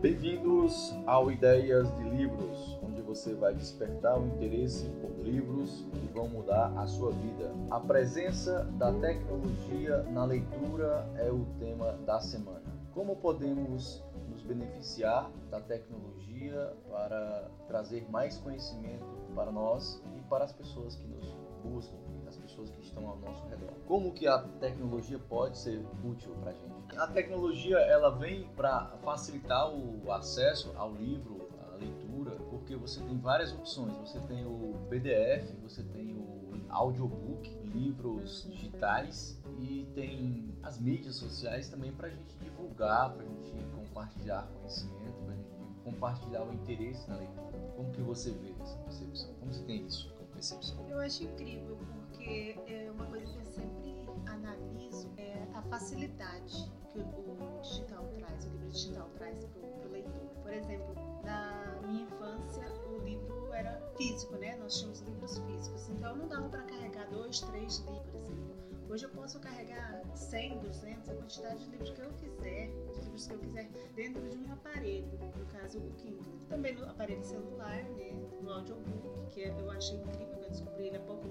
[0.00, 6.28] Bem-vindos ao Ideias de Livros, onde você vai despertar o interesse por livros que vão
[6.28, 7.50] mudar a sua vida.
[7.70, 12.62] A presença da tecnologia na leitura é o tema da semana.
[12.92, 20.52] Como podemos nos beneficiar da tecnologia para trazer mais conhecimento para nós e para as
[20.52, 21.34] pessoas que nos
[21.64, 21.96] buscam,
[22.28, 22.55] as pessoas
[22.96, 23.70] estão ao nosso redor?
[23.86, 26.98] Como que a tecnologia pode ser útil para a gente?
[26.98, 33.18] A tecnologia ela vem para facilitar o acesso ao livro, à leitura, porque você tem
[33.18, 33.94] várias opções.
[33.98, 41.68] Você tem o PDF, você tem o audiobook, livros digitais e tem as mídias sociais
[41.68, 45.50] também para a gente divulgar, para a gente compartilhar conhecimento, para a gente
[45.84, 47.46] compartilhar o interesse na leitura.
[47.76, 49.34] Como que você vê essa percepção?
[49.38, 50.88] Como você tem isso como percepção?
[50.88, 51.78] Eu acho incrível
[52.26, 58.44] porque é uma coisa que eu sempre analiso é a facilidade que o digital traz,
[58.46, 60.30] o livro digital traz para o leitor.
[60.42, 64.56] Por exemplo, na minha infância o livro era físico, né?
[64.56, 68.56] Nós tínhamos livros físicos, então não dava para carregar dois, três livros, por exemplo.
[68.88, 73.26] Hoje eu posso carregar 100, 200, a quantidade de livros que eu quiser, de livros
[73.26, 76.40] que eu quiser, dentro de um aparelho, no caso o Kindle.
[76.48, 81.00] Também no aparelho celular, né, no audiobook, que eu achei incrível, eu descobri ele há
[81.00, 81.26] pouco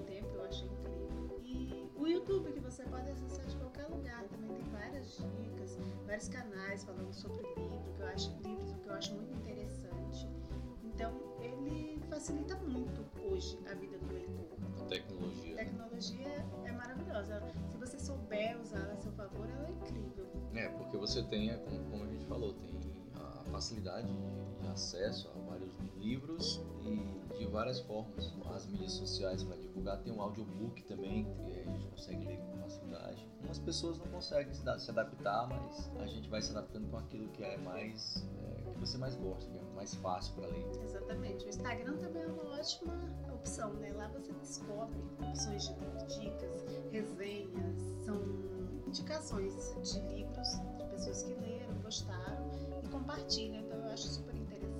[2.26, 7.12] YouTube, que você pode acessar de qualquer lugar, também tem várias dicas, vários canais falando
[7.12, 10.28] sobre livro, que eu acho, livros, que eu acho muito interessante.
[10.82, 14.58] Então, ele facilita muito hoje a vida do leitor.
[14.80, 15.54] A tecnologia.
[15.54, 17.42] A tecnologia é maravilhosa.
[17.70, 20.26] Se você souber usá-la a seu favor, ela é incrível.
[20.52, 22.74] É, porque você tem, como, como a gente falou, tem
[23.40, 28.32] a facilidade de, acesso a vários livros e de várias formas.
[28.54, 32.58] As mídias sociais para divulgar, tem um audiobook também, que a gente consegue ler com
[32.58, 33.26] facilidade.
[33.42, 37.42] Umas pessoas não conseguem se adaptar, mas a gente vai se adaptando com aquilo que
[37.42, 38.26] é mais.
[38.42, 40.66] É, que você mais gosta, que é mais fácil para ler.
[40.84, 41.46] Exatamente.
[41.46, 42.92] O Instagram também é uma ótima
[43.34, 43.92] opção, né?
[43.92, 48.20] Lá você descobre opções de dicas, resenhas, são
[48.86, 52.50] indicações de livros de pessoas que leram, gostaram
[52.86, 53.60] e compartilham.
[53.64, 54.76] Então eu acho super interessante.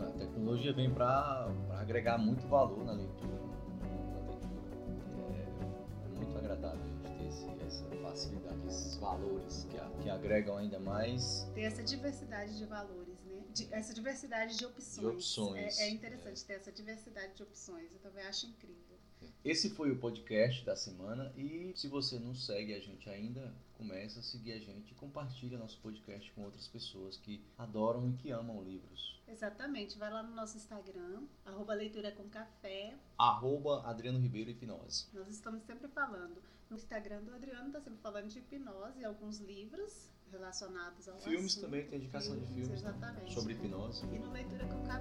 [0.00, 3.34] A tecnologia vem para agregar muito valor na leitura.
[3.34, 4.62] Na leitura.
[5.34, 10.56] É, é muito agradável a gente ter esse- essa facilidade, esses valores que, que agregam
[10.58, 11.48] ainda mais.
[11.54, 13.42] Ter essa diversidade de valores, né?
[13.52, 14.98] De- essa diversidade de opções.
[15.00, 15.78] De opções.
[15.78, 17.90] É, é interessante ter essa diversidade de opções.
[17.92, 18.93] Eu também acho incrível.
[19.44, 24.20] Esse foi o podcast da semana e se você não segue a gente ainda, começa
[24.20, 28.30] a seguir a gente e compartilha nosso podcast com outras pessoas que adoram e que
[28.30, 29.20] amam livros.
[29.28, 29.98] Exatamente.
[29.98, 32.94] Vai lá no nosso Instagram, arroba leitura com café.
[33.18, 35.08] Arroba Adriano Ribeiro Hipnose.
[35.12, 36.42] Nós estamos sempre falando.
[36.70, 41.52] No Instagram do Adriano está sempre falando de hipnose e alguns livros relacionados ao Filmes
[41.52, 41.64] assunto.
[41.64, 43.32] também, tem indicação de filmes Exatamente.
[43.34, 44.04] sobre hipnose.
[44.06, 44.93] E no Leitura com Café